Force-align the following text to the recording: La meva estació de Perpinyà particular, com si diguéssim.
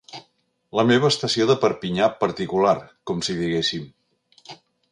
La 0.77 0.85
meva 0.91 1.11
estació 1.13 1.45
de 1.51 1.57
Perpinyà 1.65 2.07
particular, 2.23 2.73
com 3.11 3.21
si 3.29 3.37
diguéssim. 3.43 3.87